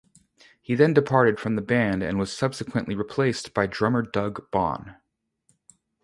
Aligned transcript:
He 0.59 0.73
then 0.73 0.95
departed 0.95 1.39
from 1.39 1.55
the 1.55 1.61
band 1.61 2.01
and 2.01 2.17
was 2.17 2.33
subsequently 2.35 2.95
replaced 2.95 3.53
by 3.53 3.67
drummer 3.67 4.01
Doug 4.01 4.49
Bohn. 4.49 4.95